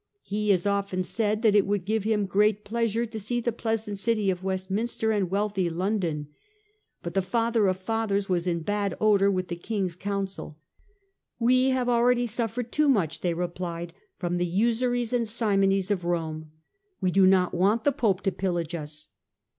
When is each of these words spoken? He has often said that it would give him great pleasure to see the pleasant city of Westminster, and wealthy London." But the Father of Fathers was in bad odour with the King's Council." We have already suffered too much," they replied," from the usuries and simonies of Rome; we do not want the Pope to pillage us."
He 0.23 0.49
has 0.49 0.65
often 0.65 1.03
said 1.03 1.43
that 1.43 1.53
it 1.53 1.67
would 1.67 1.85
give 1.85 2.05
him 2.05 2.25
great 2.25 2.65
pleasure 2.65 3.05
to 3.05 3.19
see 3.19 3.39
the 3.39 3.51
pleasant 3.51 3.99
city 3.99 4.31
of 4.31 4.43
Westminster, 4.43 5.11
and 5.11 5.29
wealthy 5.29 5.69
London." 5.69 6.29
But 7.03 7.13
the 7.13 7.21
Father 7.21 7.67
of 7.67 7.77
Fathers 7.77 8.27
was 8.27 8.47
in 8.47 8.61
bad 8.63 8.95
odour 8.99 9.29
with 9.29 9.47
the 9.49 9.55
King's 9.55 9.95
Council." 9.95 10.57
We 11.39 11.69
have 11.69 11.87
already 11.87 12.25
suffered 12.25 12.71
too 12.71 12.89
much," 12.89 13.19
they 13.19 13.35
replied," 13.35 13.93
from 14.17 14.37
the 14.37 14.45
usuries 14.47 15.13
and 15.13 15.27
simonies 15.29 15.91
of 15.91 16.03
Rome; 16.03 16.49
we 16.99 17.11
do 17.11 17.27
not 17.27 17.53
want 17.53 17.83
the 17.83 17.91
Pope 17.91 18.21
to 18.21 18.31
pillage 18.31 18.73
us." 18.73 19.09